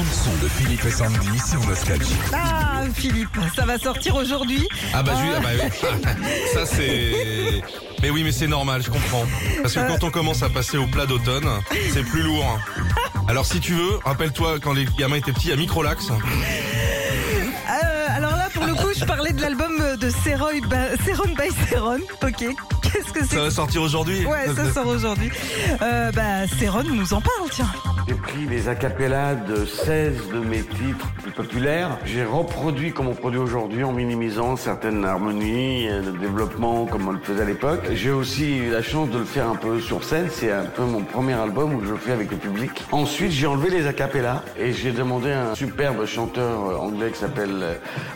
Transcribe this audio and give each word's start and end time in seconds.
bande 0.00 0.12
son 0.14 0.32
de 0.42 0.48
Philippe 0.48 0.84
et 0.86 0.90
Sandy 0.90 1.38
sur 1.46 1.60
Nostalgie. 1.68 2.16
Ah, 2.32 2.82
Philippe, 2.94 3.36
ça 3.54 3.66
va 3.66 3.78
sortir 3.78 4.14
aujourd'hui. 4.14 4.66
Ah 4.94 5.02
bah, 5.02 5.12
ju- 5.14 5.28
ah 5.36 5.40
bah 5.40 5.48
oui. 5.62 5.70
ça 6.54 6.64
c'est... 6.64 7.62
Mais 8.00 8.08
oui 8.08 8.22
mais 8.24 8.32
c'est 8.32 8.46
normal, 8.46 8.82
je 8.82 8.88
comprends. 8.90 9.26
Parce 9.60 9.74
que 9.74 9.80
quand 9.86 10.02
on 10.04 10.10
commence 10.10 10.42
à 10.42 10.48
passer 10.48 10.78
au 10.78 10.86
plat 10.86 11.04
d'automne, 11.04 11.46
c'est 11.92 12.02
plus 12.02 12.22
lourd. 12.22 12.58
Alors 13.28 13.44
si 13.44 13.60
tu 13.60 13.74
veux, 13.74 13.98
rappelle-toi 14.04 14.58
quand 14.62 14.72
les 14.72 14.86
gamins 14.86 15.16
étaient 15.16 15.32
petits 15.32 15.52
à 15.52 15.56
Microlax. 15.56 16.08
Euh, 16.10 16.14
alors 18.16 18.32
là, 18.36 18.48
pour 18.54 18.64
le 18.64 18.74
coup, 18.74 18.88
je 18.98 19.04
parlais 19.04 19.32
de 19.34 19.42
l'album 19.42 19.76
de 20.00 20.08
Seroy 20.24 20.60
Ba- 20.66 20.96
Seron 21.04 21.34
by 21.34 21.50
Seron. 21.68 22.00
Ok. 22.22 22.46
Qu'est-ce 22.92 23.12
que 23.12 23.24
c'est 23.24 23.36
Ça 23.36 23.42
va 23.42 23.50
sortir 23.50 23.82
aujourd'hui 23.82 24.24
Ouais, 24.26 24.46
ça 24.54 24.72
sort 24.72 24.86
aujourd'hui. 24.86 25.30
Euh, 25.82 26.10
bah, 26.12 26.46
Seron 26.46 26.82
nous 26.84 27.12
en 27.12 27.20
parle, 27.20 27.48
tiens. 27.50 27.70
J'ai 28.08 28.14
pris 28.14 28.46
les 28.48 28.68
acapellas 28.68 29.34
de 29.34 29.64
16 29.64 30.30
de 30.32 30.40
mes 30.40 30.62
titres 30.62 31.06
plus 31.22 31.30
populaires. 31.30 31.98
J'ai 32.04 32.24
reproduit 32.24 32.92
comme 32.92 33.08
on 33.08 33.14
produit 33.14 33.38
aujourd'hui 33.38 33.84
en 33.84 33.92
minimisant 33.92 34.56
certaines 34.56 35.04
harmonies, 35.04 35.88
de 35.88 36.10
développement 36.18 36.86
comme 36.86 37.06
on 37.08 37.12
le 37.12 37.20
faisait 37.20 37.42
à 37.42 37.44
l'époque. 37.44 37.80
J'ai 37.92 38.10
aussi 38.10 38.56
eu 38.58 38.70
la 38.70 38.82
chance 38.82 39.10
de 39.10 39.18
le 39.18 39.24
faire 39.24 39.48
un 39.48 39.54
peu 39.54 39.80
sur 39.80 40.02
scène. 40.02 40.28
C'est 40.30 40.50
un 40.50 40.64
peu 40.64 40.82
mon 40.82 41.02
premier 41.02 41.34
album 41.34 41.74
où 41.74 41.84
je 41.84 41.92
le 41.92 41.98
fais 41.98 42.12
avec 42.12 42.30
le 42.30 42.36
public. 42.36 42.70
Ensuite, 42.90 43.30
j'ai 43.32 43.46
enlevé 43.46 43.70
les 43.70 43.86
acapellas 43.86 44.42
et 44.58 44.72
j'ai 44.72 44.90
demandé 44.92 45.30
à 45.30 45.50
un 45.50 45.54
superbe 45.54 46.04
chanteur 46.06 46.70
euh, 46.70 46.76
anglais 46.76 47.10
qui 47.12 47.18
s'appelle 47.18 47.60
euh, 47.62 47.74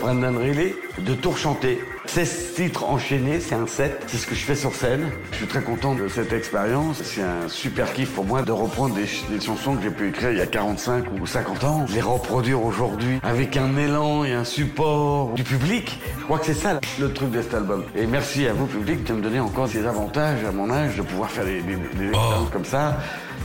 Brendan 0.00 0.36
Riley 0.36 0.74
de 0.98 1.14
tout 1.14 1.30
rechanter. 1.30 1.78
16 2.10 2.54
titres 2.54 2.84
enchaînés, 2.84 3.40
c'est 3.40 3.54
un 3.54 3.66
set, 3.66 4.02
c'est 4.06 4.16
ce 4.16 4.26
que 4.26 4.34
je 4.34 4.40
fais 4.44 4.54
sur 4.54 4.74
scène. 4.74 5.10
Je 5.32 5.36
suis 5.38 5.46
très 5.46 5.60
content 5.62 5.94
de 5.94 6.08
cette 6.08 6.32
expérience. 6.32 7.02
C'est 7.02 7.22
un 7.22 7.48
super 7.48 7.92
kiff 7.92 8.10
pour 8.10 8.24
moi 8.24 8.42
de 8.42 8.52
reprendre 8.52 8.94
des, 8.94 9.06
ch- 9.06 9.24
des 9.30 9.40
chansons 9.44 9.74
que 9.76 9.82
j'ai 9.82 9.90
pu 9.90 10.08
écrire 10.08 10.30
il 10.32 10.38
y 10.38 10.40
a 10.40 10.46
45 10.46 11.04
ou 11.20 11.26
50 11.26 11.64
ans, 11.64 11.84
les 11.92 12.00
reproduire 12.00 12.62
aujourd'hui 12.64 13.18
avec 13.22 13.56
un 13.56 13.76
élan 13.76 14.24
et 14.24 14.32
un 14.32 14.44
support 14.44 15.32
du 15.34 15.44
public. 15.44 15.98
Je 16.18 16.24
crois 16.24 16.38
que 16.38 16.46
c'est 16.46 16.54
ça 16.54 16.80
le 16.98 17.12
truc 17.12 17.30
de 17.30 17.42
cet 17.42 17.54
album. 17.54 17.84
Et 17.94 18.06
merci 18.06 18.46
à 18.46 18.52
vous, 18.52 18.66
public, 18.66 19.04
de 19.04 19.12
me 19.12 19.20
donner 19.22 19.40
encore 19.40 19.68
ces 19.68 19.84
avantages 19.86 20.42
à 20.44 20.52
mon 20.52 20.70
âge 20.70 20.96
de 20.96 21.02
pouvoir 21.02 21.30
faire 21.30 21.44
des, 21.44 21.60
des, 21.60 21.76
des 21.76 22.08
expériences 22.08 22.50
comme 22.52 22.64
ça. 22.64 22.98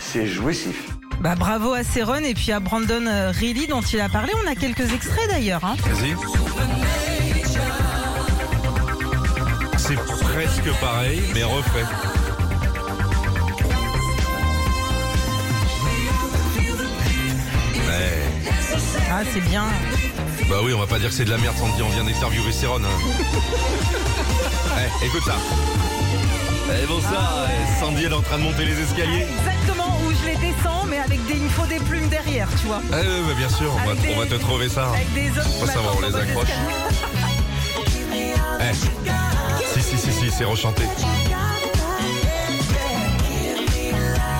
C'est 0.00 0.26
jouissif. 0.26 0.88
Bah, 1.20 1.34
bravo 1.36 1.72
à 1.72 1.82
Seron 1.82 2.22
et 2.24 2.34
puis 2.34 2.52
à 2.52 2.60
Brandon 2.60 3.04
euh, 3.06 3.32
Reilly 3.32 3.66
dont 3.66 3.80
il 3.80 4.00
a 4.00 4.08
parlé. 4.08 4.32
On 4.44 4.48
a 4.50 4.54
quelques 4.54 4.92
extraits 4.92 5.28
d'ailleurs. 5.28 5.64
Hein. 5.64 5.74
Vas-y. 5.90 6.14
C'est 9.88 9.96
presque 9.96 10.70
pareil, 10.80 11.22
mais 11.34 11.42
refait. 11.44 11.84
Ouais. 17.74 18.22
Ah, 19.10 19.22
c'est 19.32 19.40
bien. 19.40 19.64
Bah 20.48 20.56
oui, 20.62 20.72
on 20.74 20.78
va 20.78 20.86
pas 20.86 20.98
dire 20.98 21.08
que 21.08 21.14
c'est 21.14 21.24
de 21.24 21.30
la 21.30 21.38
merde, 21.38 21.56
Sandy, 21.56 21.82
on 21.82 21.88
vient 21.88 22.04
d'interviewer 22.04 22.52
Céron. 22.52 22.76
hein. 22.78 22.88
Eh, 24.80 25.06
écoute 25.06 25.24
ça. 25.24 25.34
Eh, 26.70 26.86
bonsoir, 26.86 27.46
eh, 27.48 27.80
Sandy 27.80 28.04
elle 28.04 28.12
est 28.12 28.14
en 28.14 28.22
train 28.22 28.38
de 28.38 28.44
monter 28.44 28.64
les 28.64 28.78
escaliers. 28.80 29.26
Exactement 29.38 29.98
où 30.06 30.12
je 30.12 30.26
les 30.30 30.36
descends, 30.36 30.84
mais 30.88 30.98
avec 30.98 31.26
des, 31.26 31.34
il 31.34 31.50
faut 31.50 31.66
des 31.66 31.80
plumes 31.80 32.08
derrière, 32.08 32.46
tu 32.60 32.68
vois. 32.68 32.80
Eh, 32.86 32.90
bah, 32.92 33.34
bien 33.36 33.48
sûr, 33.48 33.72
on 33.74 33.76
va, 33.84 33.90
Avec 33.92 34.02
des- 34.02 34.14
on 34.14 34.18
va 34.20 34.26
te 34.26 34.34
trouver 34.36 34.68
ça. 34.68 34.90
Avec 34.90 35.12
des 35.14 35.30
hommes 35.30 35.66
va, 35.66 35.80
on 35.96 36.00
les 36.00 36.14
accroche. 36.14 36.48
C'est 40.38 40.44
rechanté. 40.44 40.84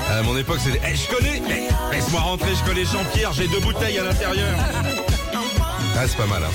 À 0.08 0.22
mon 0.22 0.36
époque, 0.36 0.60
c'était. 0.60 0.80
Eh, 0.88 0.94
je 0.94 1.08
connais 1.08 1.42
Eh, 1.50 1.94
Laisse-moi 1.96 2.20
rentrer, 2.20 2.50
je 2.54 2.64
connais 2.68 2.84
Jean-Pierre, 2.84 3.32
j'ai 3.32 3.48
deux 3.48 3.58
bouteilles 3.58 3.98
à 3.98 4.04
l'intérieur. 4.04 4.54
Ah, 5.96 6.06
c'est 6.06 6.16
pas 6.16 6.26
mal, 6.26 6.44
hein. 6.44 6.50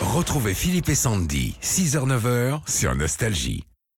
Retrouvez 0.00 0.54
Philippe 0.54 0.88
et 0.88 0.94
Sandy, 0.94 1.54
6h-9h 1.62 2.60
sur 2.66 2.94
Nostalgie. 2.94 3.64